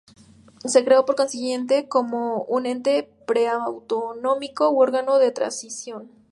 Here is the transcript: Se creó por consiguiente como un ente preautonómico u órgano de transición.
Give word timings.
Se 0.65 0.83
creó 0.83 1.05
por 1.05 1.15
consiguiente 1.15 1.87
como 1.87 2.41
un 2.45 2.65
ente 2.65 3.03
preautonómico 3.27 4.67
u 4.71 4.79
órgano 4.81 5.19
de 5.19 5.29
transición. 5.31 6.09